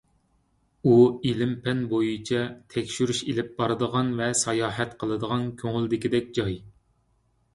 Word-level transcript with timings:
ئۇ، 0.85 0.93
ئىلىم-پەن 1.31 1.83
بويىچە 1.91 2.39
تەكشۈرۈش 2.75 3.21
ئېلىپ 3.33 3.51
بارىدىغان 3.61 4.09
ۋە 4.21 4.29
ساياھەت 4.41 4.95
قىلىدىغان 5.03 5.47
كۆڭۈلدىكىدەك 5.63 6.33
جاي. 6.39 6.57